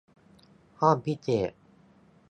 [0.79, 1.51] ห้องพิเศษ